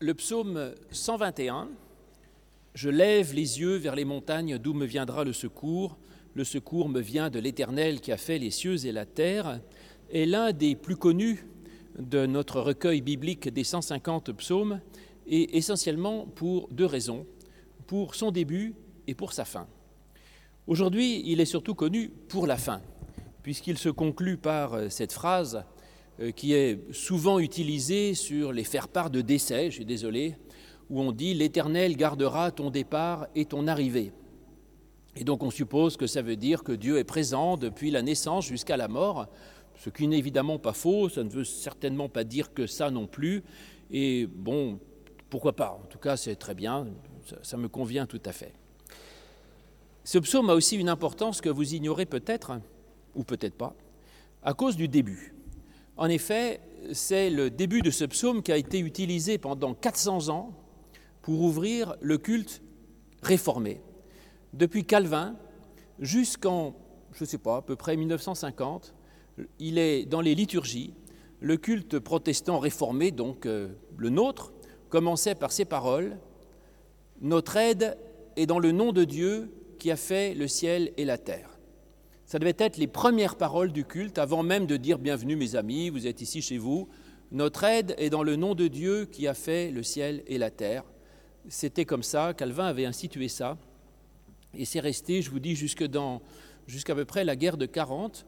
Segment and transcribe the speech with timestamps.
[0.00, 1.68] Le psaume 121,
[2.74, 5.96] Je lève les yeux vers les montagnes d'où me viendra le secours.
[6.34, 9.60] Le secours me vient de l'Éternel qui a fait les cieux et la terre,
[10.12, 11.46] est l'un des plus connus
[11.96, 14.80] de notre recueil biblique des 150 psaumes,
[15.28, 17.24] et essentiellement pour deux raisons,
[17.86, 18.74] pour son début
[19.06, 19.68] et pour sa fin.
[20.66, 22.82] Aujourd'hui, il est surtout connu pour la fin,
[23.44, 25.64] puisqu'il se conclut par cette phrase
[26.36, 30.36] qui est souvent utilisé sur les faire-part de décès, je suis désolé,
[30.90, 34.12] où on dit L'Éternel gardera ton départ et ton arrivée.
[35.16, 38.46] Et donc on suppose que ça veut dire que Dieu est présent depuis la naissance
[38.46, 39.28] jusqu'à la mort,
[39.76, 43.06] ce qui n'est évidemment pas faux, ça ne veut certainement pas dire que ça non
[43.06, 43.42] plus.
[43.90, 44.78] Et bon,
[45.30, 46.86] pourquoi pas En tout cas, c'est très bien,
[47.26, 48.52] ça, ça me convient tout à fait.
[50.04, 52.52] Ce psaume a aussi une importance que vous ignorez peut-être,
[53.14, 53.74] ou peut-être pas,
[54.42, 55.34] à cause du début.
[55.96, 56.60] En effet,
[56.92, 60.52] c'est le début de ce psaume qui a été utilisé pendant 400 ans
[61.22, 62.62] pour ouvrir le culte
[63.22, 63.80] réformé.
[64.52, 65.36] Depuis Calvin
[66.00, 66.74] jusqu'en,
[67.12, 68.94] je ne sais pas, à peu près 1950,
[69.58, 70.94] il est dans les liturgies.
[71.40, 74.52] Le culte protestant réformé, donc euh, le nôtre,
[74.88, 76.18] commençait par ces paroles
[77.20, 77.96] Notre aide
[78.36, 81.53] est dans le nom de Dieu qui a fait le ciel et la terre.
[82.26, 85.90] Ça devait être les premières paroles du culte, avant même de dire Bienvenue mes amis,
[85.90, 86.88] vous êtes ici chez vous.
[87.32, 90.50] Notre aide est dans le nom de Dieu qui a fait le ciel et la
[90.50, 90.84] terre.
[91.48, 93.58] C'était comme ça, Calvin avait institué ça,
[94.54, 98.24] et c'est resté, je vous dis, jusqu'à peu près la guerre de 40,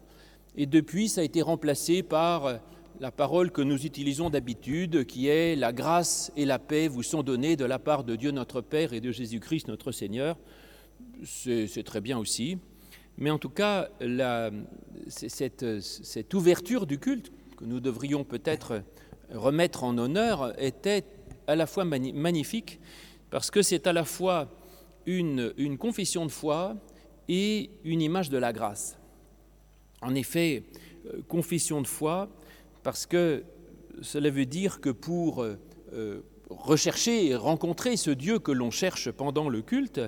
[0.57, 2.61] et depuis ça a été remplacé par
[3.01, 7.23] la parole que nous utilisons d'habitude, qui est La grâce et la paix vous sont
[7.23, 10.37] données de la part de Dieu notre Père et de Jésus-Christ notre Seigneur.
[11.25, 12.59] C'est très bien aussi.
[13.19, 13.89] Mais en tout cas,
[15.09, 18.83] cette, ouverture du culte, que nous devrions peut-être
[19.33, 21.05] remettre en honneur, était
[21.47, 22.81] à la fois magnifique,
[23.31, 24.51] parce que c'est à la fois
[25.07, 26.77] une, confession de foi
[27.29, 28.99] et une image de la grâce.
[30.03, 30.65] En effet,
[31.07, 32.29] euh, confession de foi,
[32.83, 33.45] parce que
[34.03, 35.57] cela veut dire que pour euh,
[36.51, 40.01] rechercher et rencontrer ce Dieu que l'on cherche pendant le culte,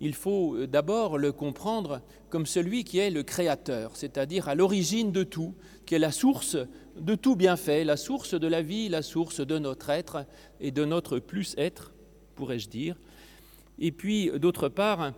[0.00, 5.12] il faut euh, d'abord le comprendre comme celui qui est le créateur, c'est-à-dire à, l'origine
[5.12, 6.56] de tout, qui est la source
[6.98, 10.26] de tout bienfait, la source de la vie, la source de notre être
[10.60, 11.94] et de notre plus-être,
[12.34, 12.96] pourrais-je dire.
[13.78, 15.12] Et puis, d'autre part,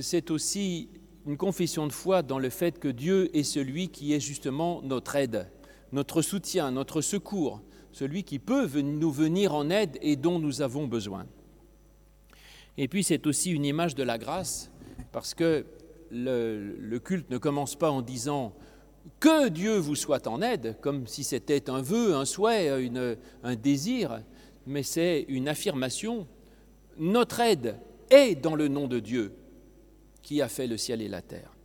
[0.00, 0.88] c'est aussi
[1.26, 5.16] une confession de foi dans le fait que Dieu est celui qui est justement notre
[5.16, 5.50] aide,
[5.92, 7.60] notre soutien, notre secours,
[7.92, 11.26] celui qui peut nous venir en aide et dont nous avons besoin.
[12.78, 14.70] Et puis c'est aussi une image de la grâce,
[15.12, 15.64] parce que
[16.10, 18.54] le, culte ne commence pas en disant
[19.20, 22.68] que Dieu vous soit en aide, comme si c'était un vœu, un souhait,
[23.42, 24.22] un désir,
[24.66, 26.26] mais c'est une affirmation.
[26.98, 27.76] Notre aide
[28.10, 29.32] est dans le nom de Dieu
[30.22, 31.56] qui a fait le ciel et la terre.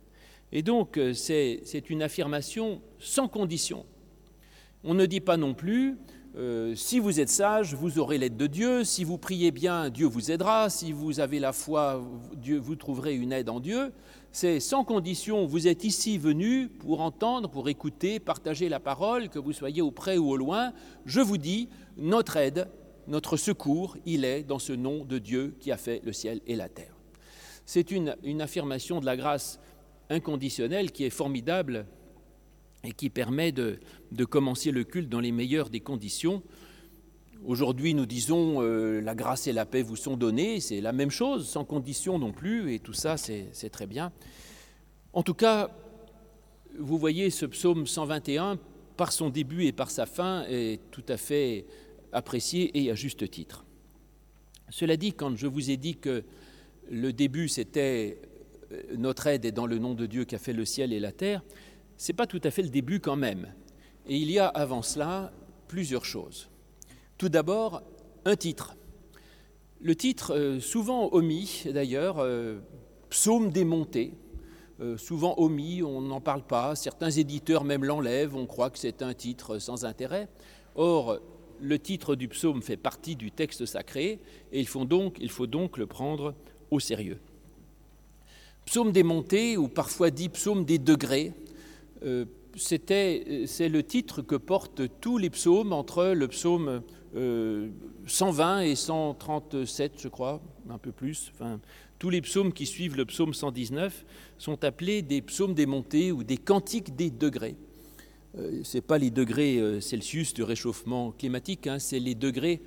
[0.52, 3.84] Et donc c'est une affirmation sans condition.
[4.84, 5.96] On ne dit pas non plus
[6.34, 8.84] euh, si vous êtes sage, vous aurez l'aide de Dieu.
[8.84, 10.70] Si vous priez bien, Dieu vous aidera.
[10.70, 12.02] Si vous avez la foi,
[12.36, 13.92] Dieu, vous trouverez une aide en Dieu.
[14.30, 15.44] C'est sans condition.
[15.44, 19.90] Vous êtes ici venu pour entendre, pour écouter, partager la parole, que vous soyez au
[19.90, 20.72] près ou au loin.
[21.04, 22.66] Je vous dis, notre aide,
[23.08, 26.56] notre secours, il est dans ce nom de Dieu qui a fait le ciel et
[26.56, 26.96] la terre.
[27.66, 29.60] C'est une, une affirmation de la grâce
[30.08, 31.86] inconditionnelle qui est formidable
[32.84, 33.78] et qui permet de,
[34.28, 36.42] commencer le culte dans les meilleures des conditions.
[37.44, 41.10] Aujourd'hui, nous disons euh, la grâce et la paix vous sont données, c'est la même
[41.10, 44.12] chose, sans condition non plus, et tout ça, c'est très bien.
[45.12, 45.70] En tout cas,
[46.78, 48.58] vous voyez, ce psaume 121,
[48.96, 51.66] par son début et par sa fin, est tout à fait
[52.12, 53.64] apprécié et à juste titre.
[54.70, 56.24] Cela dit, quand je vous ai dit que
[56.90, 58.18] le début, c'était
[58.72, 61.00] euh, notre aide est dans le nom de Dieu qui a fait le ciel et
[61.00, 61.42] la terre,
[62.08, 63.52] n'est pas tout à fait le début quand même.
[64.06, 65.32] Et il y a avant cela
[65.68, 66.48] plusieurs choses.
[67.18, 67.82] Tout d'abord,
[68.24, 68.76] un titre.
[69.80, 72.60] Le titre, euh, souvent omis d'ailleurs, euh,
[73.10, 74.14] Psaume démonté,
[74.80, 79.02] euh, souvent omis, on n'en parle pas, certains éditeurs même l'enlèvent, on croit que c'est
[79.02, 80.28] un titre sans intérêt.
[80.74, 81.18] Or,
[81.60, 84.18] le titre du psaume fait partie du texte sacré
[84.50, 85.18] et il faut donc,
[85.76, 86.34] le prendre
[86.70, 87.20] au sérieux.
[88.64, 91.32] Psaume démonté, ou parfois dit psaume des degrés,
[92.56, 96.82] c'est le titre que portent tous les psaumes entre le psaume
[97.14, 101.30] 120 euh, et 137, je crois, un peu plus.
[101.34, 101.60] Enfin,
[101.98, 104.04] tous les psaumes qui suivent le psaume 119
[104.38, 107.56] sont appelés des psaumes des montées ou des cantiques des degrés.
[108.38, 112.62] Euh, ce n'est pas les degrés Celsius du réchauffement climatique, hein, c'est les degrés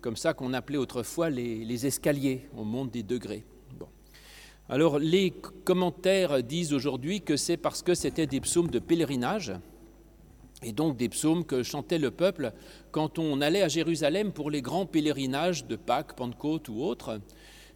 [0.00, 3.44] comme ça qu'on appelait autrefois les, escaliers, on monte des degrés.
[4.70, 5.32] Alors les
[5.64, 9.54] commentaires disent aujourd'hui que c'est parce que c'était des psaumes de pèlerinage,
[10.62, 12.52] et donc des psaumes que chantait le peuple
[12.90, 17.18] quand on allait à Jérusalem pour les grands pèlerinages de Pâques, Pentecôte ou autres,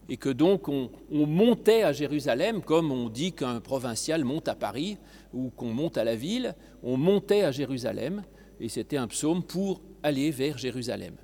[0.07, 4.97] et que donc on, montait à Jérusalem comme on dit qu'un provincial monte à Paris
[5.33, 6.53] ou qu'on monte à la ville,
[6.83, 8.21] on montait à Jérusalem,
[8.59, 11.15] et c'était un psaume pour aller vers Jérusalem.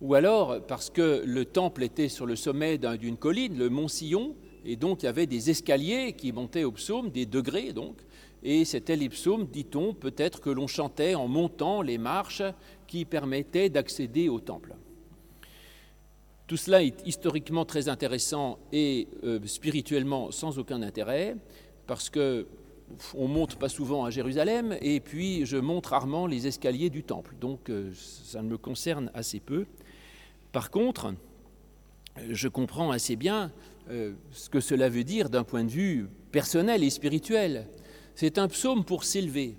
[0.00, 4.34] Ou alors parce que le temple était sur le sommet d'une colline, le mont Sillon,
[4.64, 7.96] et donc il y avait des escaliers qui montaient au psaume, des degrés donc,
[8.42, 12.42] et c'était les psaumes, dit-on, peut-être que l'on chantait en montant les marches
[12.86, 14.74] qui permettaient d'accéder au temple.
[16.48, 21.36] Tout cela est historiquement très intéressant et euh, spirituellement sans aucun intérêt,
[21.86, 22.46] parce que
[23.14, 27.34] on monte pas souvent à Jérusalem, et puis je monte rarement les escaliers du temple,
[27.40, 29.66] donc euh, ça me concerne assez peu.
[30.50, 31.14] Par contre,
[32.30, 33.52] je comprends assez bien
[33.90, 37.66] euh, ce que cela veut dire d'un point de vue personnel et spirituel.
[38.14, 39.56] C'est un psaume pour s'élever,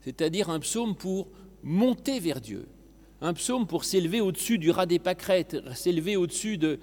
[0.00, 1.28] c'est-à-dire un psaume pour
[1.62, 2.66] monter vers Dieu,
[3.22, 6.80] un psaume pour s'élever au-dessus du ras des pâquerettes, s'élever au-dessus de,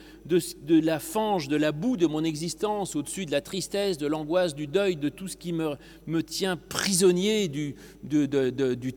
[0.69, 4.65] la fange, de la boue de mon existence, au-dessus de la tristesse, de l'angoisse, du
[4.65, 7.75] deuil, de tout ce qui me, tient prisonnier du,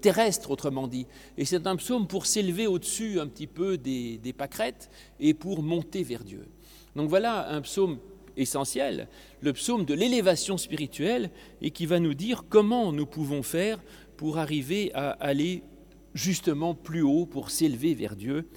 [0.00, 1.06] terrestre, autrement dit.
[1.36, 4.88] Et c'est un psaume pour s'élever au-dessus un petit peu des, des pâquerettes
[5.18, 6.46] et pour monter vers Dieu.
[6.94, 7.98] Donc voilà un psaume
[8.36, 9.08] essentiel,
[9.40, 11.30] le psaume de l'élévation spirituelle,
[11.60, 13.82] et qui va nous dire comment nous pouvons faire
[14.16, 15.64] pour arriver à aller
[16.14, 18.48] justement plus haut, pour s'élever vers Dieu.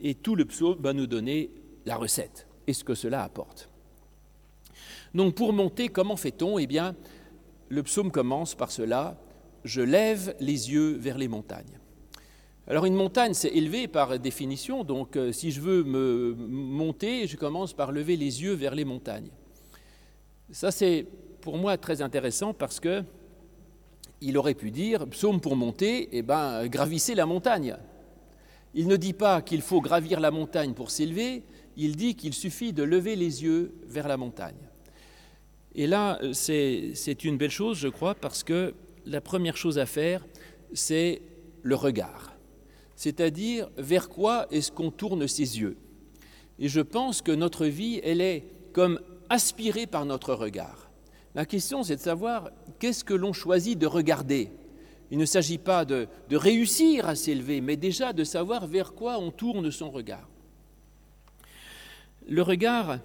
[0.00, 1.50] Et tout le psaume va nous donner
[1.86, 3.70] la recette et ce que cela apporte.
[5.14, 6.58] Donc pour monter, comment fait-on?
[6.58, 6.96] Eh bien,
[7.68, 9.16] le psaume commence par cela,
[9.64, 11.78] je lève les yeux vers les montagnes.
[12.66, 17.36] Alors une montagne, c'est élevé par définition, donc euh, si je veux me monter, je
[17.36, 19.30] commence par lever les yeux vers les montagnes.
[20.50, 21.06] Ça, c'est
[21.40, 23.02] pour moi très intéressant parce que
[24.20, 27.76] il aurait pu dire, psaume pour monter, eh ben, gravissez la montagne.
[28.74, 31.42] Il ne dit pas qu'il faut gravir la montagne pour s'élever,
[31.76, 34.68] il dit qu'il suffit de lever les yeux vers la montagne.
[35.74, 38.74] Et là, c'est une belle chose, je crois, parce que
[39.06, 40.24] la première chose à faire,
[40.72, 41.22] c'est
[41.62, 42.34] le regard
[42.96, 45.76] c'est-à-dire vers quoi est-ce qu'on tourne ses yeux?
[46.58, 50.83] Et je pense que notre vie, elle est comme aspirée par notre regard.
[51.34, 54.50] La question, c'est de savoir qu'est-ce que l'on choisit de regarder.
[55.10, 59.30] Il ne s'agit pas de, réussir à s'élever, mais déjà de savoir vers quoi on
[59.30, 60.28] tourne son regard.
[62.26, 62.98] Le regard,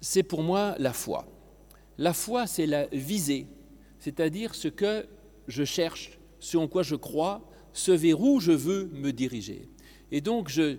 [0.00, 1.26] c'est pour moi la foi.
[1.98, 3.46] La foi, c'est la visée,
[3.98, 5.06] c'est-à-dire ce que
[5.48, 9.68] je cherche, ce en quoi je crois, ce vers où je veux me diriger.
[10.12, 10.78] Et donc je,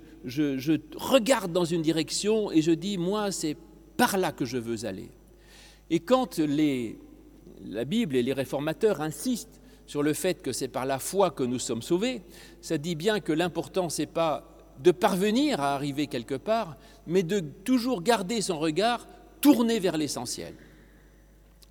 [0.95, 3.57] regarde dans une direction et je dis, moi, c'est
[3.97, 5.11] par là que je veux aller.
[5.91, 10.99] Et quand la Bible et les réformateurs insistent sur le fait que c'est par la
[10.99, 12.21] foi que nous sommes sauvés,
[12.61, 14.47] ça dit bien que l'important, n'est pas
[14.79, 19.05] de parvenir à arriver quelque part, mais de toujours garder son regard
[19.41, 20.53] tourné vers l'essentiel.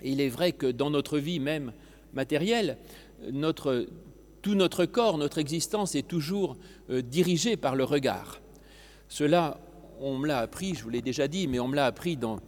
[0.03, 1.73] Et il est vrai que dans notre vie même
[2.13, 2.77] matérielle,
[3.23, 6.59] tout notre corps, notre existence est toujours
[6.91, 8.41] euh, dirigée par le regard.
[9.09, 9.59] Cela,
[9.99, 12.39] on me l'a appris, je vous l'ai déjà dit, mais on me l'a appris dans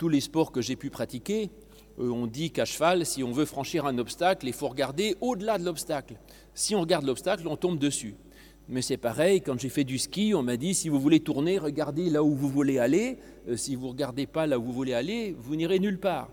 [0.00, 1.50] tous les sports que j'ai pu pratiquer.
[1.98, 5.58] Euh, on dit qu'à cheval, si on veut franchir un obstacle, il faut regarder au-delà
[5.58, 6.14] de l'obstacle.
[6.54, 8.14] Si on regarde l'obstacle, on tombe dessus.
[8.70, 11.58] Mais c'est pareil, quand j'ai fait du ski, on m'a dit, si vous voulez tourner,
[11.58, 13.18] regardez là où vous voulez aller.
[13.46, 16.30] Euh, si vous ne regardez pas là où vous voulez aller, vous n'irez nulle part.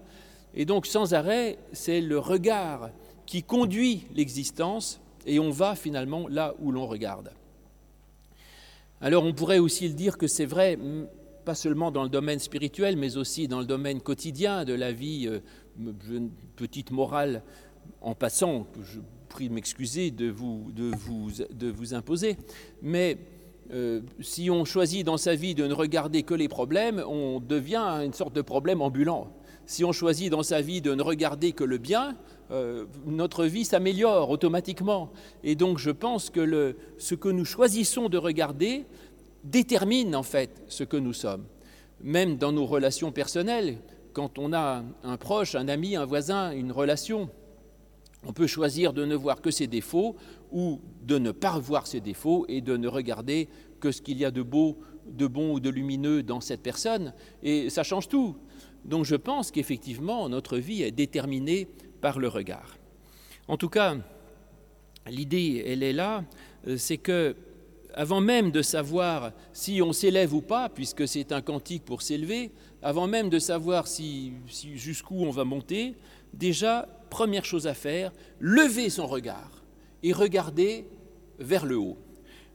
[0.56, 2.92] Et donc, sans arrêt, c'est le regard
[3.26, 7.34] qui conduit l'existence et on va finalement là où l'on regarde.
[9.02, 10.80] Alors on pourrait aussi le dire que c'est vrai,
[11.48, 15.30] pas seulement dans le domaine spirituel, mais aussi dans le domaine quotidien de la vie,
[15.30, 15.40] euh,
[16.58, 17.42] petite morale
[18.02, 19.00] en passant, je
[19.30, 22.36] prie de m'excuser de vous, de, vous, de vous imposer,
[22.82, 23.18] mais
[23.72, 28.02] euh, si on choisit dans sa vie de ne regarder que les problèmes, on devient
[28.04, 29.32] une sorte de problème ambulant.
[29.66, 32.18] Si on choisit dans sa vie de ne regarder que le bien,
[32.52, 35.12] euh, notre vie s'améliore automatiquement.
[35.46, 38.86] Et donc je pense que ce que nous choisissons de regarder
[39.44, 41.46] détermine en fait ce que nous sommes.
[42.02, 43.78] Même dans nos relations personnelles,
[44.14, 47.30] quand on a un proche, un ami, un voisin, une relation,
[48.26, 50.16] on peut choisir de ne voir que ses défauts
[50.52, 53.48] ou de ne pas voir ses défauts et de ne regarder
[53.80, 54.78] que ce qu'il y a de beau,
[55.08, 57.14] de bon ou de lumineux dans cette personne.
[57.44, 58.36] Et ça change tout.
[58.86, 61.68] Donc je pense qu'effectivement, notre vie est déterminée
[62.02, 62.78] par le regard.
[63.48, 63.96] En tout cas,
[65.08, 66.24] l'idée, elle est là,
[66.68, 67.36] euh, c'est que
[67.98, 72.52] avant même de savoir si on s'élève ou pas, puisque c'est un cantique pour s'élever,
[72.84, 74.34] avant même de savoir si,
[74.76, 75.96] jusqu'où on va monter,
[76.32, 79.64] déjà, première chose à faire, lever son regard
[80.04, 80.86] et regarder
[81.40, 81.98] vers le haut,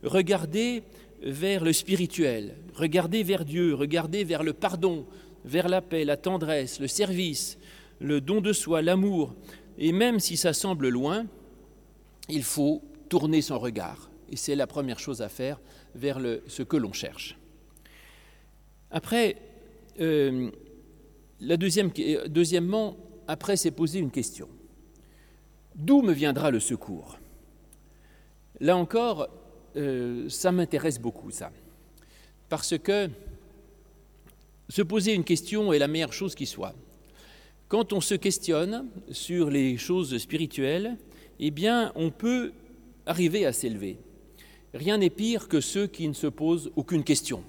[0.04, 0.84] regarder
[1.25, 5.06] vers le spirituel, regarder vers Dieu, regarder vers le pardon,
[5.44, 7.58] vers la paix, la tendresse, le service,
[7.99, 9.34] le don de soi, l'amour.
[9.76, 11.26] Et même si ça semble loin,
[12.28, 14.12] il faut tourner son regard.
[14.32, 15.60] Et c'est la première chose à faire
[15.94, 17.36] vers ce que l'on cherche.
[18.90, 19.36] Après,
[20.00, 20.50] euh,
[21.40, 21.90] la deuxième,
[22.28, 22.96] deuxièmement,
[23.28, 24.48] après, c'est poser une question.
[25.74, 27.18] D'où me viendra le secours?
[28.60, 29.28] Là encore,
[29.76, 31.52] euh, ça m'intéresse beaucoup, ça.
[32.48, 33.10] Parce que
[34.70, 36.74] se poser une question est la meilleure chose qui soit.
[37.68, 40.96] Quand on se questionne sur les choses spirituelles,
[41.38, 42.52] eh bien, on peut
[43.04, 43.98] arriver à s'élever.
[44.74, 47.44] Rien n'est pire que ceux qui ne se posent aucune question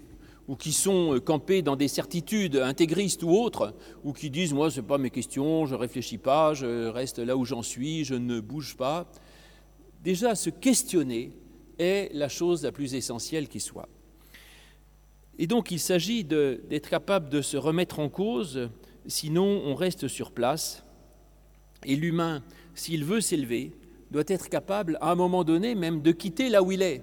[0.47, 4.81] ou qui sont campés dans des certitudes intégristes ou autres, ou qui disent moi ce
[4.81, 8.15] n'est pas mes questions, je ne réfléchis pas, je reste là où j'en suis, je
[8.15, 9.09] ne bouge pas.
[10.03, 11.31] Déjà, se questionner
[11.79, 13.87] est la chose la plus essentielle qui soit.
[15.39, 18.69] Et donc il s'agit d'être capable de se remettre en cause,
[19.07, 20.83] sinon on reste sur place.
[21.85, 22.43] Et l'humain,
[22.75, 23.71] s'il veut s'élever,
[24.11, 27.01] doit être capable à un moment donné même de quitter là où il est.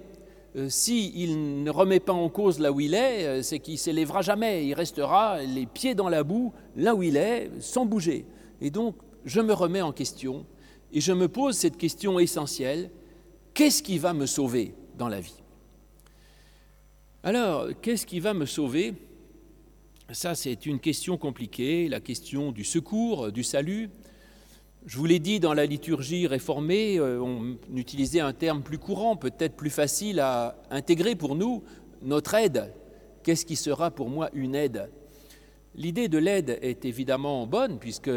[0.57, 4.21] Euh, s'il ne remet pas en cause là où il est, euh, c'est qu'il s'élèvera
[4.21, 8.25] jamais, il restera les pieds dans la boue, là où il est, sans bouger.
[8.59, 10.45] Et donc, je me remets en question
[10.91, 12.91] et je me pose cette question essentielle,
[13.53, 15.41] qu'est-ce qui va me sauver dans la vie?
[17.23, 18.93] Alors, qu'est-ce qui va me sauver?
[20.11, 23.89] Ça, c'est une question compliquée, la question du secours, du salut.
[24.87, 29.15] Je vous l'ai dit, dans la liturgie réformée, euh, on utilisait un terme plus courant,
[29.15, 31.63] peut-être plus facile à intégrer pour nous,
[32.01, 32.73] notre aide.
[33.21, 34.89] Qu'est-ce qui sera pour moi une aide?
[35.75, 38.09] L'idée de l'aide est évidemment bonne, puisque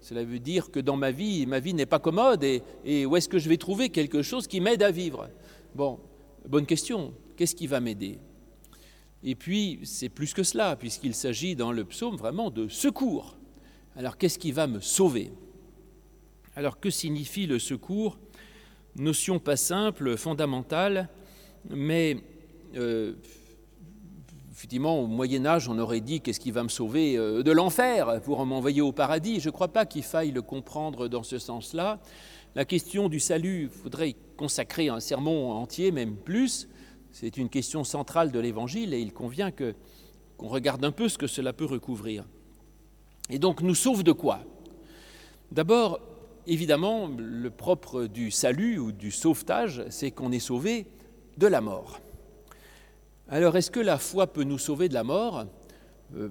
[0.00, 3.14] cela veut dire que dans ma vie, ma vie n'est pas commode, et, et où
[3.14, 5.28] est-ce que je vais trouver quelque chose qui m'aide à vivre?
[5.74, 5.98] Bon,
[6.48, 7.12] bonne question.
[7.36, 8.18] Qu'est-ce qui va m'aider?
[9.22, 13.36] Et puis, c'est plus que cela, puisqu'il s'agit dans le psaume vraiment de secours.
[13.96, 15.30] Alors, qu'est-ce qui va me sauver?
[16.58, 18.16] Alors, que signifie le secours?
[18.94, 21.10] Notion pas simple, fondamentale,
[21.68, 22.16] mais
[22.76, 23.12] euh,
[24.50, 28.22] effectivement, au Moyen Âge, on aurait dit qu'est-ce qui va me sauver euh, de l'enfer
[28.22, 29.38] pour m'envoyer au paradis?
[29.38, 32.00] Je ne crois pas qu'il faille le comprendre dans ce sens-là.
[32.54, 36.68] La question du salut, il faudrait consacrer un sermon entier, même plus.
[37.12, 41.26] C'est une question centrale de l'Évangile et il convient qu'on regarde un peu ce que
[41.26, 42.24] cela peut recouvrir.
[43.28, 44.40] Et donc, nous sauve de quoi?
[45.52, 46.00] D'abord,
[46.46, 50.86] évidemment, le propre du salut ou du sauvetage, c'est qu'on est sauvé
[51.36, 52.00] de la mort.
[53.28, 55.46] Alors, est-ce que la foi peut nous sauver de la mort?
[56.14, 56.28] Euh,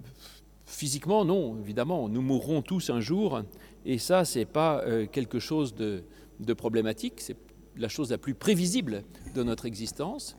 [0.65, 2.09] Physiquement, non, évidemment.
[2.09, 3.43] Nous mourrons tous un jour,
[3.85, 6.03] et ça, ce n'est pas euh, quelque chose de,
[6.39, 7.37] de problématique, c'est
[7.77, 9.03] la chose la plus prévisible
[9.33, 10.37] de notre existence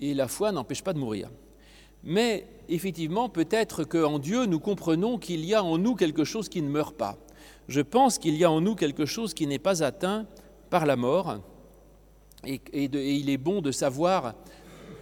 [0.00, 1.30] et la foi n'empêche pas de mourir.
[2.02, 6.60] Mais effectivement, peut-être qu'en Dieu, nous comprenons qu'il y a en nous quelque chose qui
[6.60, 7.16] ne meurt pas.
[7.68, 10.26] Je pense qu'il y a en nous quelque chose qui n'est pas atteint
[10.70, 11.38] par la mort,
[12.46, 14.34] et, il est bon de savoir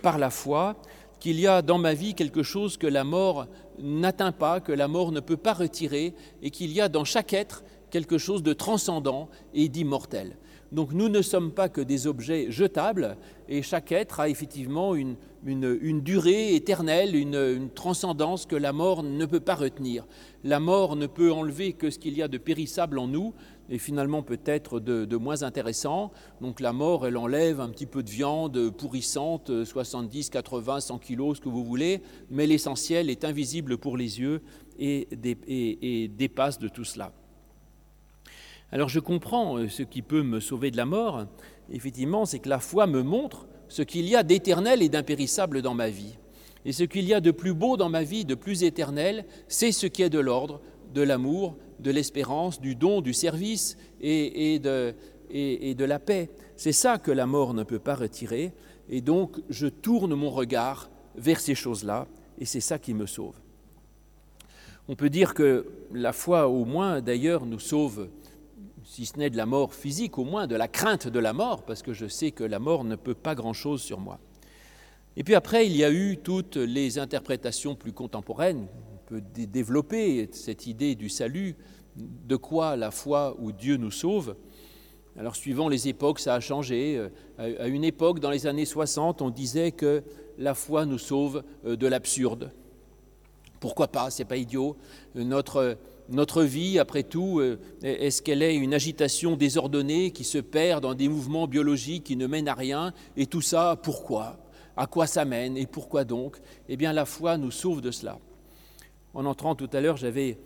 [0.01, 0.77] par la foi
[1.19, 3.47] qu'il y a dans ma vie quelque chose que la mort
[3.79, 7.33] n'atteint pas, que la mort ne peut pas retirer, et qu'il y a dans chaque
[7.33, 10.37] être quelque chose de transcendant et d'immortel.
[10.73, 15.17] Donc nous ne sommes pas que des objets jetables et chaque être a effectivement une,
[16.01, 20.07] durée éternelle, une, transcendance que la mort ne peut pas retenir.
[20.45, 23.35] La mort ne peut enlever que ce qu'il y a de périssable en nous
[23.69, 26.11] et finalement peut-être de, moins intéressant.
[26.41, 31.37] Donc la mort, elle enlève un petit peu de viande pourrissante, 70, 80, 100 kilos,
[31.37, 32.01] ce que vous voulez,
[32.31, 34.41] mais l'essentiel est invisible pour les yeux
[34.79, 35.07] et
[36.17, 37.13] dépasse de tout cela.
[38.73, 41.27] Alors je comprends euh, ce qui peut me sauver de la mort,
[41.71, 45.75] effectivement, c'est que la foi me montre ce qu'il y a d'éternel et d'impérissable dans
[45.75, 46.17] ma vie.
[46.65, 49.73] Et ce qu'il y a de plus beau dans ma vie, de plus éternel, c'est
[49.73, 50.63] ce qui est de l'ordre,
[50.95, 56.31] de l'amour, de l'espérance, du don, du service et, et de la paix.
[56.57, 58.53] C'est ça que la mort ne peut pas retirer.
[58.89, 62.07] Et donc je tourne mon regard vers ces choses-là,
[62.39, 63.35] et c'est ça qui me sauve.
[64.89, 68.09] On peut dire que la foi, au moins d'ailleurs, nous sauve
[68.93, 71.63] si ce n'est de la mort physique, au moins de la crainte de la mort,
[71.63, 74.19] parce que je sais que la mort ne peut pas grand-chose sur moi.
[75.17, 78.67] Et puis après, il y a eu toutes les interprétations plus contemporaines.
[78.93, 81.57] On peut développer cette idée du salut,
[81.97, 84.37] de quoi la foi ou Dieu nous sauve.
[85.19, 86.99] Alors suivant les époques, ça a changé.
[87.39, 90.05] Euh, à une époque, dans les années 60, on disait que
[90.37, 92.53] la foi nous sauve euh, de l'absurde.
[93.59, 94.77] Pourquoi pas C'est pas idiot.
[95.15, 95.79] Notre,
[96.13, 97.41] notre vie, après tout,
[97.83, 102.27] est-ce qu'elle est une agitation désordonnée qui se perd dans des mouvements biologiques qui ne
[102.27, 104.39] mènent à rien Et tout ça, pourquoi?
[104.77, 106.39] À quoi ça mène Et pourquoi donc?
[106.69, 108.19] Eh bien, la foi nous sauve de cela.
[109.15, 110.39] En entrant tout à l'heure, j'avais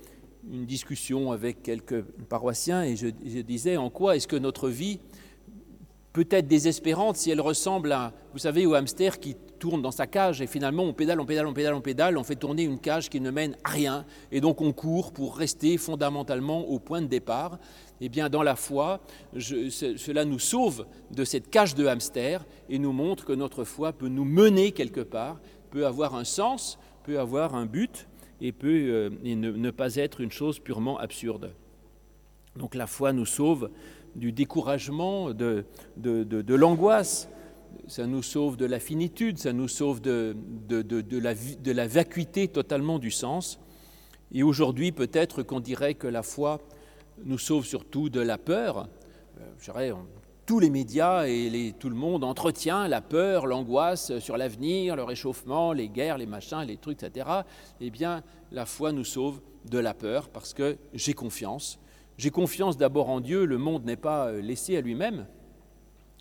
[0.51, 5.01] une discussion avec quelques paroissiens et je, disais en quoi est-ce que notre vie
[6.13, 10.07] peut être désespérante si elle ressemble à, vous savez, au hamster qui tourne dans sa
[10.07, 12.79] cage et finalement on pédale, on pédale, on pédale, on pédale, on fait tourner une
[12.79, 17.03] cage qui ne mène à rien et donc on court pour rester fondamentalement au point
[17.03, 17.59] de départ.
[18.01, 19.01] Eh bien, dans la foi,
[19.39, 24.09] cela nous sauve de cette cage de hamster et nous montre que notre foi peut
[24.09, 28.07] nous mener quelque part, peut avoir un sens, peut avoir un but
[28.41, 31.53] et peut euh, ne, pas être une chose purement absurde.
[32.57, 33.71] Donc la foi nous sauve
[34.15, 35.65] du découragement, de,
[35.97, 37.29] de, l'angoisse,
[37.87, 40.37] ça nous sauve de la finitude, ça nous sauve de,
[40.69, 43.59] la, de la vacuité totalement du sens.
[44.33, 46.61] Et aujourd'hui, peut-être qu'on dirait que la foi
[47.25, 48.89] nous sauve surtout de la peur.
[49.39, 49.71] Euh, je
[50.47, 55.73] tous les médias et tout le monde entretient la peur, l'angoisse sur l'avenir, le réchauffement,
[55.73, 57.29] les guerres, les machins, les trucs, etc.
[57.81, 61.81] Eh bien, la foi nous sauve de la peur parce que j'ai confiance.
[62.17, 65.27] J'ai confiance d'abord en Dieu, le monde n'est pas euh, laissé à lui-même.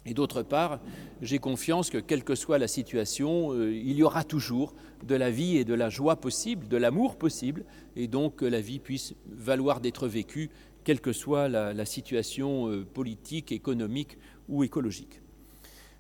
[0.06, 0.80] Et d'autre part,
[1.22, 5.32] j'ai confiance que quelle que soit la situation, euh, il y aura toujours de la
[5.32, 9.16] vie et de la joie possible, de l'amour possible, et donc que la vie puisse
[9.28, 10.52] valoir d'être vécue
[10.84, 15.22] quelle que soit la, situation euh, politique, économique ou écologique.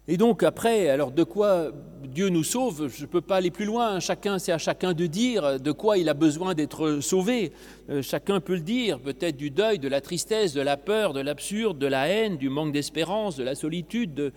[0.07, 1.71] Et donc après, alors de quoi
[2.03, 2.89] Dieu nous sauve?
[2.89, 3.99] Je ne peux pas aller plus loin.
[3.99, 7.53] Chacun, c'est à chacun de dire de quoi il a besoin d'être sauvé.
[7.89, 11.21] Euh, chacun peut le dire, peut-être du deuil, de la tristesse, de la peur, de
[11.21, 14.31] l'absurde, de la haine, du manque d'espérance, de la solitude.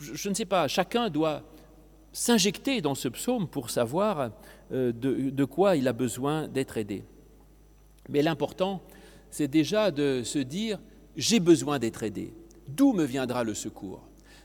[0.00, 0.66] je, ne sais pas.
[0.66, 1.42] Chacun doit
[2.12, 4.32] s'injecter dans ce psaume pour savoir
[4.72, 7.04] euh, de quoi il a besoin d'être aidé.
[8.08, 8.82] Mais l'important,
[9.30, 10.80] c'est déjà de se dire
[11.16, 12.34] j'ai besoin d'être aidé.
[12.68, 14.02] D'où me viendra le secours?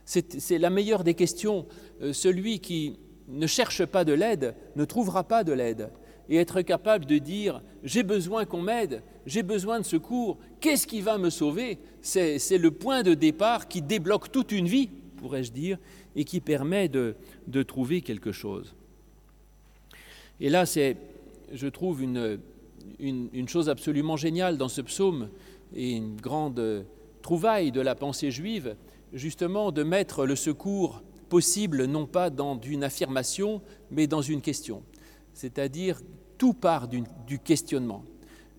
[0.08, 1.66] C'est la meilleure des questions.
[2.02, 5.90] Euh, celui qui ne cherche pas de l'aide ne trouvera pas de l'aide.
[6.30, 11.02] Et être capable de dire j'ai besoin qu'on m'aide, j'ai besoin de secours, qu'est-ce qui
[11.02, 11.78] va me sauver?
[12.02, 15.78] C'est le point de départ qui débloque toute une vie, pourrais-je dire,
[16.16, 17.16] et qui permet de,
[17.64, 18.76] trouver quelque chose.
[20.40, 20.96] Et là, c'est,
[21.52, 22.40] je trouve, une,
[23.00, 25.30] une, chose absolument géniale dans ce psaume
[25.76, 26.86] et une grande
[27.22, 28.76] trouvaille de la pensée juive,
[29.14, 34.84] justement de mettre le secours possible non pas dans une affirmation, mais dans une question.
[35.34, 36.02] C'est-à-dire,
[36.38, 37.04] tout part du,
[37.40, 38.04] questionnement.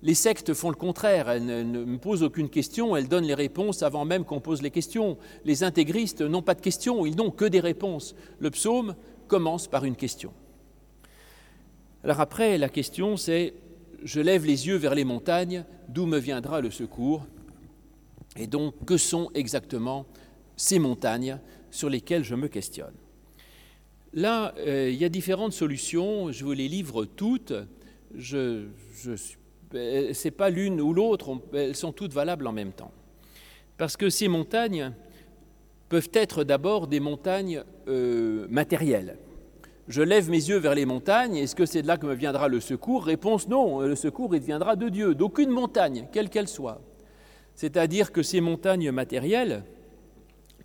[0.01, 3.83] Les sectes font le contraire, elles ne, ne, posent aucune question, elles donnent les réponses
[3.83, 5.17] avant même qu'on pose les questions.
[5.43, 8.15] Les intégristes n'ont pas de questions, ils n'ont que des réponses.
[8.39, 8.95] Le psaume
[9.27, 10.31] commence par une question.
[12.03, 13.53] Alors après, la question c'est
[14.03, 17.25] je lève les yeux vers les montagnes, d'où me viendra le secours?
[18.37, 20.05] Et donc, que sont exactement
[20.59, 21.39] ces montagnes
[21.71, 22.93] sur lesquelles je me questionne.
[24.13, 27.53] Là, euh, il y a différentes solutions, je vous les livre toutes.
[28.13, 28.65] Je,
[29.01, 29.11] je
[29.75, 32.91] euh, c'est pas l'une ou l'autre, elles sont toutes valables en même temps.
[33.77, 34.91] Parce que ces montagnes
[35.87, 39.17] peuvent être d'abord des montagnes euh, matérielles.
[39.87, 42.47] Je lève mes yeux vers les montagnes, est-ce que c'est de là que me viendra
[42.47, 43.05] le secours?
[43.05, 46.81] Réponse non, le secours il viendra de Dieu, d'aucune montagne, quelle qu'elle soit.
[47.55, 49.63] C'est-à-dire que ces montagnes matérielles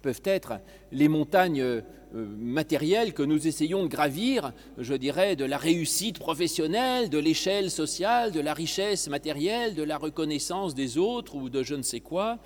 [0.04, 0.60] peuvent être
[0.92, 1.80] les montagnes euh,
[2.12, 8.30] matérielles que nous essayons de gravir, je dirais, de la réussite professionnelle, de l'échelle sociale,
[8.30, 12.38] de la richesse matérielle, de la reconnaissance des autres ou de je ne sais quoi,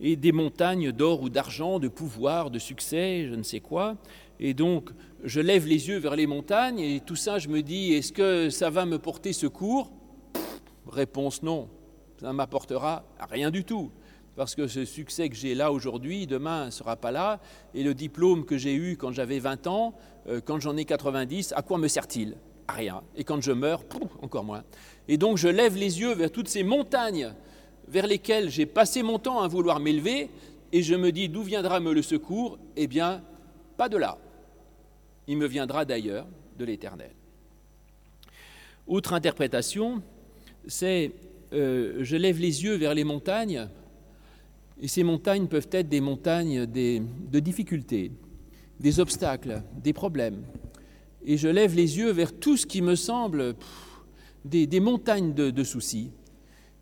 [0.00, 3.98] et des montagnes d'or ou d'argent, de pouvoir, de succès, je ne sais quoi.
[4.40, 4.88] Et donc,
[5.24, 8.48] je lève les yeux vers les montagnes et tout ça, je me dis, est-ce que
[8.48, 9.92] ça va me porter secours?
[10.86, 11.68] Réponse non,
[12.18, 13.90] ça ne m'apportera rien du tout.
[14.38, 17.40] Parce que ce succès que j'ai là aujourd'hui, demain ne sera pas là.
[17.74, 19.94] Et le diplôme que j'ai eu quand j'avais 20 ans,
[20.28, 22.36] euh, quand j'en ai 90, à quoi me sert-il?
[22.68, 23.02] À rien.
[23.16, 23.82] Et quand je meurs,
[24.22, 24.62] encore moins.
[25.08, 27.34] Et donc je lève les yeux vers toutes ces montagnes
[27.88, 30.30] vers lesquelles j'ai passé mon temps à vouloir m'élever,
[30.70, 32.58] et je me dis d'où viendra me le secours?
[32.76, 33.22] Eh bien,
[33.76, 34.18] pas de là
[35.28, 36.26] il me viendra d'ailleurs
[36.58, 37.10] de l'Éternel.
[38.86, 40.02] Autre interprétation,
[40.66, 41.12] c'est
[41.52, 43.68] euh, je lève les yeux vers les montagnes,
[44.80, 48.12] et ces montagnes peuvent être des montagnes de difficultés,
[48.80, 50.42] des obstacles, des problèmes.
[51.24, 53.54] Et je lève les yeux vers tout ce qui me semble
[54.44, 56.10] des, montagnes de, soucis.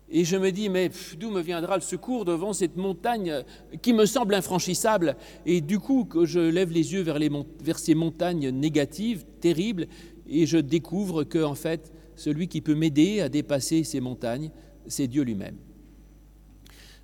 [0.09, 3.43] Et je me dis, mais d'où me viendra le secours devant cette montagne
[3.81, 5.17] qui me semble infranchissable?
[5.45, 9.87] Et du coup, je lève les yeux vers ces montagnes négatives, terribles,
[10.29, 14.51] et je découvre que, en fait, celui qui peut m'aider à dépasser ces montagnes,
[14.87, 15.57] c'est Dieu lui-même.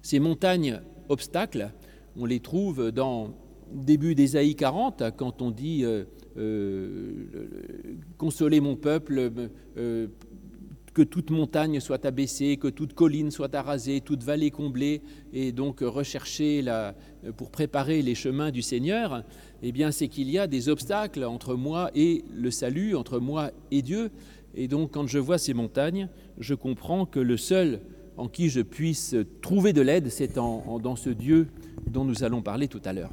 [0.04, 1.72] Ces montagnes obstacles,
[2.18, 3.34] on les trouve dans
[3.72, 6.04] début d'Ésaïe 40, quand on dit euh,
[6.38, 7.26] euh,
[8.62, 9.32] mon peuple,
[9.78, 10.08] euh,
[10.94, 15.80] que toute montagne soit abaissée, que toute colline soit arasée, toute vallée comblée, et donc
[15.80, 16.96] rechercher la,
[17.38, 19.24] pour préparer les chemins du Seigneur,
[19.63, 23.52] eh bien c'est qu'il y a des obstacles entre moi et le salut, entre moi
[23.72, 24.12] et Dieu.
[24.54, 27.80] Et donc quand je vois ces montagnes, je comprends que le seul
[28.17, 31.47] en qui je puisse trouver de l'aide, c'est dans ce Dieu
[31.89, 33.12] dont nous allons parler tout à l'heure.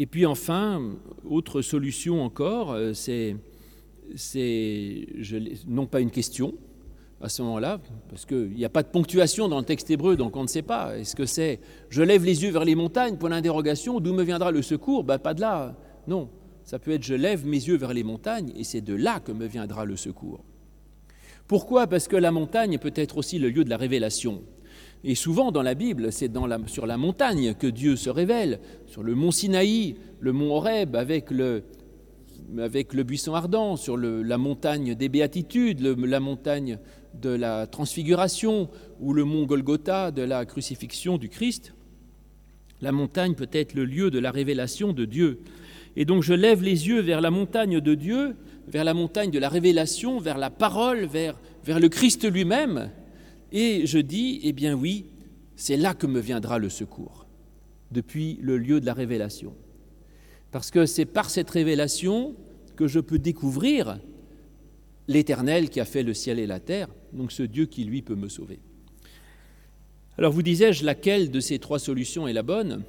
[0.00, 0.80] Et puis enfin,
[1.28, 3.36] autre solution encore, euh, c'est
[5.66, 6.54] non pas une question
[7.20, 10.36] à ce moment-là, parce qu'il n'y a pas de ponctuation dans le texte hébreu, donc
[10.36, 10.96] on ne sait pas.
[10.96, 11.58] Est-ce que c'est
[11.90, 15.02] je lève les yeux vers les montagnes, pour l'interrogation, d'où me viendra le secours?
[15.02, 15.74] Ben, Pas de là.
[16.06, 16.30] Non,
[16.62, 19.32] ça peut être je lève mes yeux vers les montagnes, et c'est de là que
[19.32, 20.44] me viendra le secours.
[21.48, 21.86] Pourquoi?
[21.86, 24.42] Parce que la montagne peut être aussi le lieu de la révélation.
[25.02, 26.30] Et souvent dans la Bible, c'est
[26.66, 31.30] sur la montagne que Dieu se révèle, sur le mont Sinaï, le mont Horeb avec
[31.30, 31.64] le,
[32.58, 36.78] avec le buisson ardent, sur la montagne des béatitudes, la montagne
[37.14, 38.68] de la transfiguration
[39.00, 41.72] ou le mont Golgotha de la crucifixion du Christ.
[42.82, 45.40] La montagne peut être le lieu de la révélation de Dieu.
[45.96, 48.36] Et donc je lève les yeux vers la montagne de Dieu
[48.68, 52.90] vers la montagne de la révélation, vers la parole, vers, le Christ lui-même.
[53.52, 55.06] Et je dis, eh bien oui,
[55.56, 57.26] c'est là que me viendra le secours,
[57.90, 59.54] depuis le lieu de la révélation.
[60.50, 62.34] Parce que c'est par cette révélation
[62.76, 63.98] que je peux découvrir
[65.08, 68.14] l'Éternel qui a fait le ciel et la terre, donc ce Dieu qui, lui, peut
[68.14, 68.60] me sauver.
[70.18, 72.82] Alors vous disais-je, laquelle de ces trois solutions est la bonne?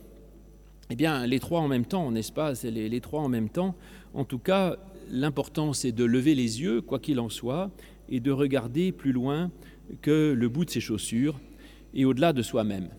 [0.89, 2.53] Eh bien, les trois en même temps, n'est-ce pas?
[2.63, 3.75] Les, trois en même temps.
[4.15, 4.77] En tout cas,
[5.09, 7.71] l'important, c'est de lever les yeux, quoi qu'il en soit,
[8.09, 9.51] et de regarder plus loin
[10.01, 11.39] que le bout de ses chaussures
[11.93, 12.89] et au-delà de soi-même.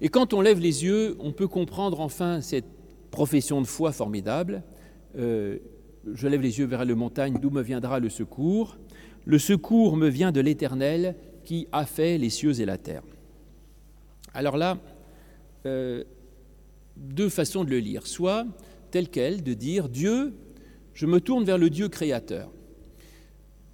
[0.00, 2.66] Et quand on lève les yeux, on peut comprendre enfin cette
[3.10, 4.62] profession de foi formidable.
[5.16, 5.58] Euh,
[6.14, 8.78] je lève les yeux vers la montagne, d'où me viendra le secours.
[9.24, 13.02] Le secours me vient de l'Éternel qui a fait les cieux et la terre.
[14.34, 14.78] Alors là,
[15.66, 16.04] euh,
[16.96, 18.06] deux façons de le lire.
[18.06, 18.46] Soit
[18.90, 20.32] tel quel, de dire Dieu
[20.98, 22.50] je me tourne vers le Dieu créateur.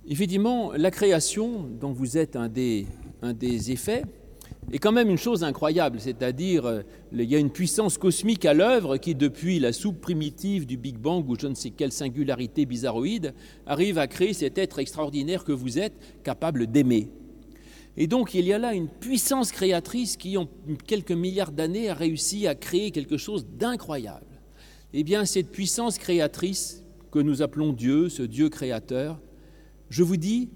[0.07, 2.87] Effectivement, la création, dont vous êtes un des,
[3.71, 4.03] effets,
[4.71, 6.83] est quand même une chose incroyable, c'est-à-dire euh,
[7.13, 10.99] il y a une puissance cosmique à l'œuvre qui, depuis la soupe primitive du Big
[10.99, 13.33] Bang ou je ne sais quelle singularité bizarroïde,
[13.65, 17.09] arrive à créer cet être extraordinaire que vous êtes, capable d'aimer.
[17.97, 20.47] Et donc il y a là une puissance créatrice qui, en
[20.87, 24.27] quelques milliards d'années, a réussi à créer quelque chose d'incroyable.
[24.93, 26.84] Eh bien, cette puissance créatrice,
[27.15, 29.21] que nous appelons Dieu, ce Dieu créateur,
[29.89, 30.49] je vous dis,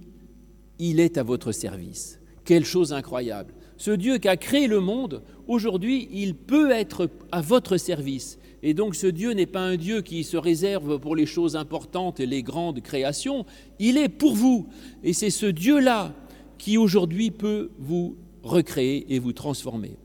[0.81, 2.21] il est à votre service.
[2.45, 3.55] Quelle chose incroyable.
[3.77, 8.41] Ce Dieu qui a créé le monde, aujourd'hui, il peut être à votre service.
[8.65, 12.19] Et donc ce Dieu n'est pas un Dieu qui se réserve pour les choses importantes
[12.19, 13.47] et les grandes créations,
[13.79, 14.67] il est pour vous.
[15.05, 16.13] Et c'est ce Dieu-là
[16.59, 19.97] qui aujourd'hui peut vous recréer et vous transformer.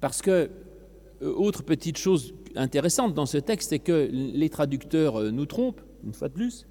[0.00, 0.48] Parce que,
[1.20, 5.80] euh, autre petite chose intéressante dans ce texte, c'est que les traducteurs euh, nous trompent,
[6.04, 6.66] une fois de plus.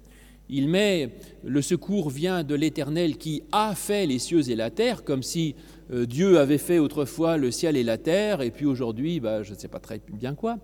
[0.48, 1.14] Il met
[1.44, 5.54] le secours vient de l'Éternel qui a fait les cieux et la terre, comme si
[5.92, 9.54] euh, Dieu avait fait autrefois le ciel et la terre, et puis aujourd'hui, bah, je
[9.54, 10.58] ne sais pas très bien quoi.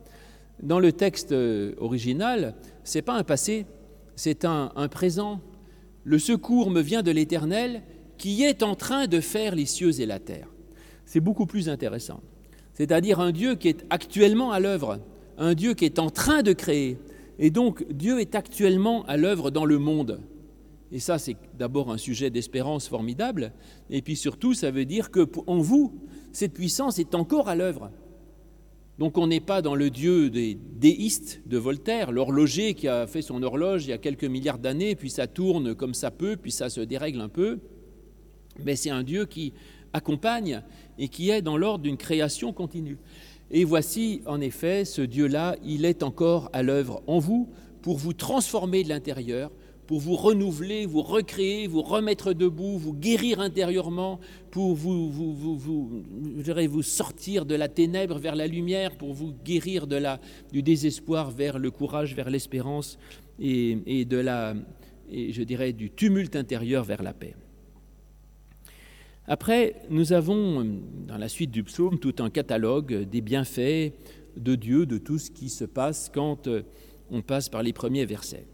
[0.62, 2.54] Dans le texte euh, original,
[2.85, 3.66] c'est pas un passé,
[4.16, 5.40] c'est un, un présent.
[6.04, 7.83] Le secours me vient de l'Éternel
[8.18, 10.48] qui est en train de faire les cieux et la terre.
[11.04, 12.20] C'est beaucoup plus intéressant
[12.78, 15.00] c'est-à-dire un Dieu qui est actuellement à l'œuvre,
[15.36, 16.96] un Dieu qui est en train de créer.
[17.40, 20.20] Et donc Dieu est actuellement à l'œuvre dans le monde.
[20.92, 23.52] Et ça, c'est d'abord un sujet d'espérance formidable.
[23.90, 25.92] Et puis surtout, ça veut dire que en vous,
[26.30, 27.90] cette puissance est encore à l'œuvre.
[28.96, 33.22] Donc on n'est pas dans le Dieu des déistes de Voltaire, l'horloger qui a fait
[33.22, 36.52] son horloge il y a quelques milliards d'années, puis ça tourne comme ça peut, puis
[36.52, 37.58] ça se dérègle un peu.
[38.64, 39.52] Mais c'est un Dieu qui
[39.92, 40.62] accompagne
[40.98, 42.98] et qui est dans l'ordre d'une création continue.
[43.50, 47.48] Et voici, en effet, ce Dieu-là, il est encore à l'œuvre en vous
[47.80, 49.50] pour vous transformer de l'intérieur,
[49.87, 55.56] pour vous renouveler, vous recréer, vous remettre debout, vous guérir intérieurement, pour vous, vous, vous,
[55.56, 56.04] vous,
[56.68, 60.20] vous sortir de la ténèbre vers la lumière, pour vous guérir de la,
[60.52, 62.98] du désespoir vers le courage, vers l'espérance
[63.40, 64.54] et, et, de la,
[65.11, 67.34] et je dirais du tumulte intérieur vers la paix.
[69.30, 70.64] Après, nous avons
[71.06, 73.92] dans la suite du psaume tout un catalogue des bienfaits
[74.38, 76.48] de Dieu, de tout ce qui se passe quand
[77.10, 78.46] on passe par les premiers versets.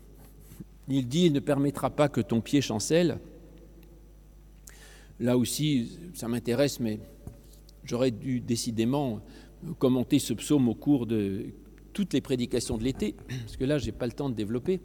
[0.88, 3.20] Il dit, il ne permettra pas que ton pied chancelle.
[5.20, 6.98] Là aussi, ça m'intéresse, mais
[7.84, 9.20] j'aurais dû décidément
[9.78, 11.46] commenter ce psaume au cours de
[11.92, 14.80] toutes les prédications de l'été, parce que là, je n'ai pas le temps de développer.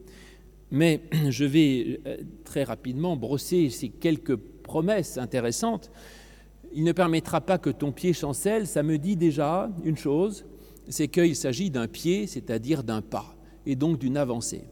[0.70, 4.38] Mais je vais euh, très rapidement brosser ces quelques
[4.70, 5.90] promesses intéressantes.
[6.74, 10.46] Il ne permettra pas que ton pied chancelle, ça me dit déjà une chose,
[10.88, 14.66] c'est qu'il s'agit d'un pied, c'est-à-dire d'un pas, et donc d'une avancée.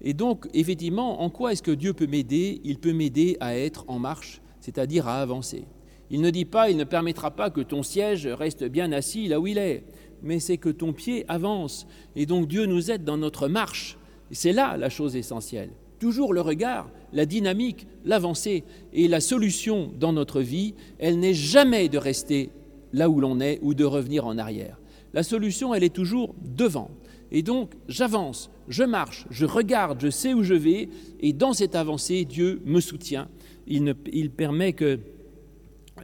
[0.00, 2.60] Et donc, effectivement, en quoi est-ce que Dieu peut m'aider?
[2.64, 5.64] Il peut m'aider à être en marche, c'est-à-dire à avancer.
[6.10, 9.38] Il ne dit pas, il ne permettra pas que ton siège reste bien assis là
[9.38, 9.84] où il est,
[10.22, 11.86] mais c'est que ton pied avance.
[12.16, 13.96] Et donc Dieu nous aide dans notre marche.
[14.32, 15.70] C'est là la chose essentielle.
[16.00, 18.62] Toujours le regard, la dynamique, l'avancée.
[18.92, 22.50] Et la solution dans notre vie, elle n'est jamais de rester
[22.92, 24.78] là où l'on est ou de revenir en arrière.
[25.14, 26.90] La solution, elle est toujours devant.
[27.32, 30.88] Et donc, j'avance, je marche, je regarde, je sais où je vais,
[31.20, 33.28] et dans cette avancée, Dieu me soutient.
[33.66, 35.00] Il, permet que,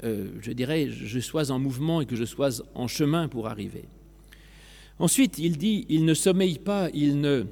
[0.03, 3.85] euh, je dirais, je sois en mouvement et que je sois en chemin pour arriver.
[4.99, 7.45] Ensuite, il dit, il ne sommeille pas, il ne,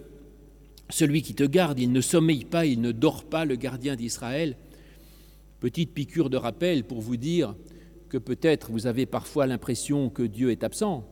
[0.90, 4.56] celui qui te garde, il ne sommeille pas, il ne dort pas, le gardien d'Israël.
[5.60, 7.54] Petite piqûre de rappel pour vous dire
[8.08, 11.06] que peut-être vous avez parfois l'impression que Dieu est absent,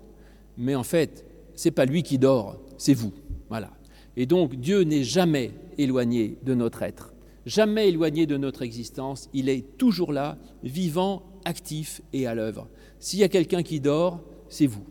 [0.56, 3.12] mais en fait, c'est pas lui qui dort, c'est vous.
[3.48, 3.70] Voilà.
[4.16, 7.14] Et donc Dieu n'est jamais éloigné de notre être,
[7.46, 12.68] jamais éloigné de notre existence, il est toujours là, vivant, actif et à l'œuvre.
[12.98, 14.84] S'il y a quelqu'un qui dort, c'est vous.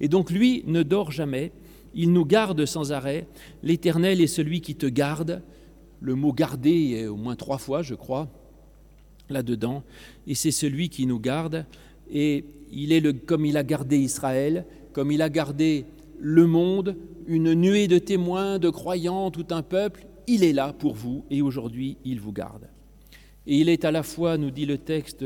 [0.00, 1.52] Et donc lui ne dort jamais,
[1.94, 3.26] il nous garde sans arrêt.
[3.62, 5.42] L'Éternel est celui qui te garde.
[6.00, 8.28] Le mot garder est au moins trois fois, je crois,
[9.28, 9.82] là-dedans.
[10.26, 11.66] Et c'est celui qui nous garde.
[12.10, 15.84] Et il est le, comme il a gardé Israël, comme il a gardé
[16.18, 20.94] le monde, une nuée de témoins, de croyants, tout un peuple, il est là pour
[20.94, 22.68] vous et aujourd'hui il vous garde.
[23.46, 25.24] Et il est à la fois, nous dit le texte,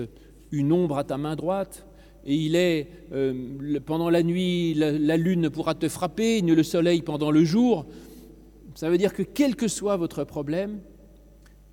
[0.50, 1.86] une ombre à ta main droite,
[2.26, 6.62] et il est, euh, pendant la nuit, la, lune ne pourra te frapper, ni le
[6.62, 7.86] soleil pendant le jour.
[8.74, 10.80] Ça veut dire que quel que soit votre problème,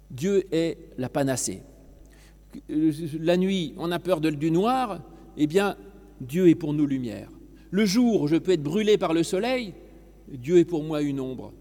[0.10, 1.62] Dieu est la panacée.
[2.68, 5.02] La nuit, on a peur du noir,
[5.38, 5.78] eh bien,
[6.20, 7.30] Dieu est pour nous lumière.
[7.70, 9.74] Le jour, je peux être brûlé par le soleil,
[10.28, 11.54] Dieu est pour moi une ombre.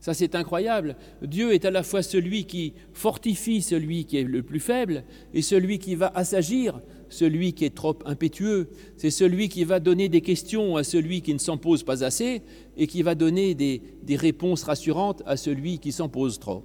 [0.00, 0.96] Ça, c'est incroyable.
[1.22, 5.40] Dieu est à la fois celui qui fortifie celui qui est le plus faible et
[5.40, 6.80] celui qui va assagir
[7.14, 8.68] celui qui est trop impétueux.
[8.96, 12.42] C'est celui qui va donner des questions à celui qui ne s'en pose pas assez
[12.76, 13.80] et qui va donner des,
[14.16, 16.64] réponses rassurantes à celui qui s'en pose trop.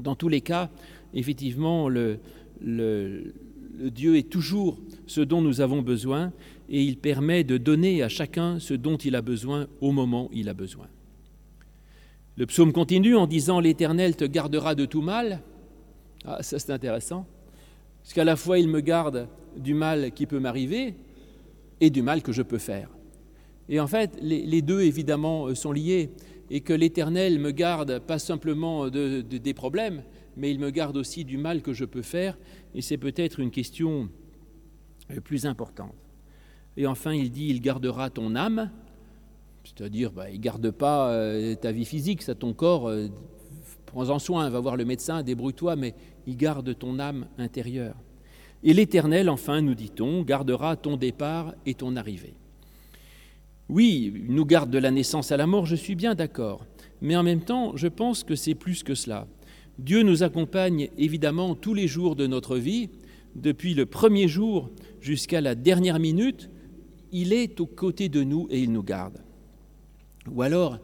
[0.00, 0.70] Dans tous les cas,
[1.12, 2.18] effectivement, le,
[2.60, 3.32] le
[3.90, 6.32] Dieu est toujours ce dont nous avons besoin
[6.68, 10.30] et il permet de donner à chacun ce dont il a besoin au moment où
[10.32, 10.86] il a besoin.
[12.36, 15.40] Le psaume continue en disant L'Éternel te gardera de tout mal.
[16.24, 17.26] Ah, ça c'est intéressant,
[18.04, 20.94] parce qu'à la fois il me garde du mal qui peut m'arriver
[21.80, 22.88] et du mal que je peux faire.
[23.68, 26.10] Et en fait, les, deux évidemment sont liés,
[26.50, 30.02] et que l'Éternel me garde pas simplement des problèmes,
[30.36, 32.38] mais il me garde aussi du mal que je peux faire,
[32.74, 34.10] et c'est peut-être une question
[35.24, 35.94] plus importante.
[36.76, 38.70] Et enfin, il dit, il gardera ton âme,
[39.64, 43.08] c'est-à-dire, bah, il ne garde pas euh, ta vie physique, ça, ton corps, euh,
[43.94, 45.94] prends-en soin, va voir le médecin, débrouille-toi, mais
[46.26, 47.94] il garde ton âme intérieure.
[48.64, 52.34] Et l'Éternel, enfin, nous dit-on, gardera ton départ et ton arrivée.
[53.68, 56.66] Oui, il nous garde de la naissance à la mort, je suis bien d'accord,
[57.02, 59.28] mais en même temps, je pense que c'est plus que cela.
[59.78, 62.90] Dieu nous accompagne évidemment tous les jours de notre vie,
[63.36, 66.50] depuis le premier jour jusqu'à la dernière minute,
[67.12, 69.18] il est aux côtés de nous et il nous garde.
[70.32, 70.80] Ou alors,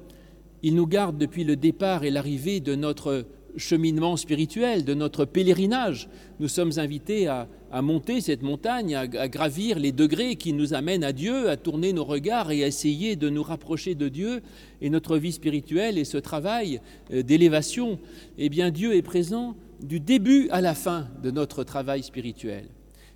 [0.63, 3.25] il nous garde depuis le départ et l'arrivée de notre
[3.57, 6.09] cheminement spirituel, de notre pèlerinage.
[6.39, 7.49] Nous sommes invités à,
[7.83, 11.93] monter cette montagne, à, à, gravir les degrés qui nous amènent à Dieu, à tourner
[11.93, 14.43] nos regards et à essayer de nous rapprocher de Dieu.
[14.81, 16.81] Et notre vie spirituelle et ce travail
[17.13, 17.99] euh, d'élévation,
[18.39, 22.67] eh bien Dieu est présent du début à la fin de notre travail spirituel.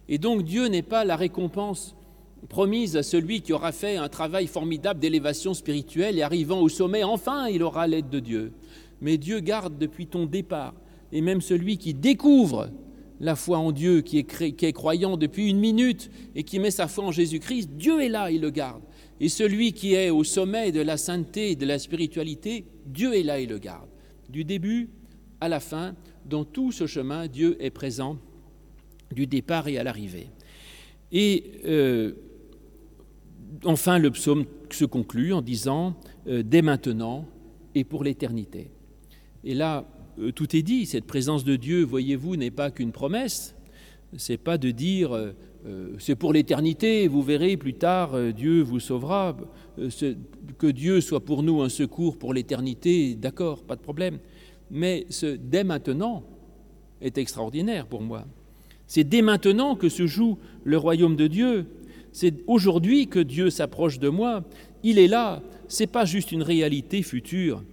[0.09, 1.95] Et donc Dieu n'est pas la récompense
[2.49, 7.05] promise à celui qui aura fait un travail formidable d'élévation spirituelle et arrivant au sommet,
[7.05, 8.53] enfin il aura l'aide de Dieu.
[9.01, 10.75] Mais Dieu garde depuis ton départ,
[11.13, 12.71] et même celui qui découvre
[13.21, 17.05] la foi en Dieu, qui est, croyant depuis une minute et qui met sa foi
[17.05, 18.83] en Jésus-Christ, Dieu est là, il le garde.
[19.21, 23.23] Et celui qui est au sommet de la sainteté et de la spiritualité, Dieu est
[23.23, 23.89] là, il le garde.
[24.29, 24.91] Du début
[25.41, 25.95] à la fin,
[26.27, 28.19] dans tout ce chemin, Dieu est présent
[29.13, 30.29] du départ et à l'arrivée.
[31.13, 32.15] Et euh,
[33.65, 35.95] enfin, le psaume se conclut en disant
[36.27, 37.27] euh, dès maintenant
[37.75, 38.71] et pour l'éternité.
[39.45, 39.87] Et là,
[40.19, 40.87] euh, tout est dit.
[40.87, 43.55] Cette présence de Dieu, voyez-vous, n'est pas qu'une promesse.
[44.17, 45.35] C'est pas de dire
[45.99, 49.37] c'est pour l'éternité, vous verrez plus tard, Dieu vous sauvera.
[50.59, 54.19] que Dieu soit pour nous un secours pour l'éternité, d'accord, pas de problème.
[54.71, 56.23] Mais ce dès maintenant
[57.01, 58.25] est extraordinaire pour moi.
[58.87, 61.67] C'est dès maintenant que se joue le royaume de Dieu.
[62.15, 64.45] C'est aujourd'hui que Dieu s'approche de moi.
[64.85, 65.43] Il est là.
[65.67, 67.65] C'est pas juste une réalité future.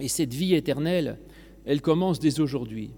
[0.00, 1.18] Et cette vie éternelle,
[1.66, 2.92] elle commence dès aujourd'hui.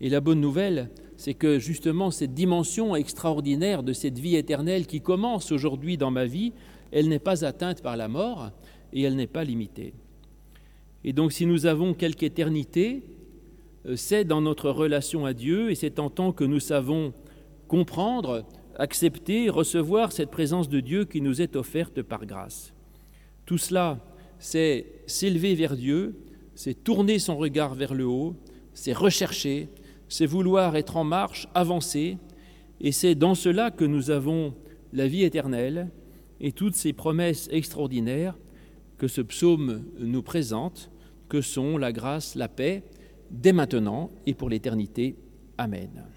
[0.00, 5.00] Et la bonne nouvelle, c'est que justement cette dimension extraordinaire de cette vie éternelle qui
[5.00, 6.52] commence aujourd'hui dans ma vie,
[6.90, 8.50] elle n'est pas atteinte par la mort
[8.92, 9.94] et elle n'est pas limitée.
[11.04, 13.04] Et donc si nous avons quelque éternité,
[13.86, 17.14] euh, c'est dans notre relation à Dieu et c'est en tant que nous savons
[17.68, 18.44] comprendre,
[18.78, 22.72] accepter, recevoir cette présence de Dieu qui nous est offerte par grâce.
[23.44, 24.00] Tout cela,
[24.38, 26.16] c'est s'élever vers Dieu,
[26.54, 28.36] c'est tourner son regard vers le haut,
[28.74, 29.68] c'est rechercher,
[30.08, 32.18] c'est vouloir être en marche, avancer,
[32.80, 34.54] et c'est dans cela que nous avons
[34.92, 35.90] la vie éternelle
[36.40, 38.36] et toutes ces promesses extraordinaires
[38.98, 40.90] que ce psaume nous présente,
[41.28, 42.82] que sont la grâce, la paix,
[43.30, 45.16] dès maintenant et pour l'éternité.
[45.58, 46.15] Amen.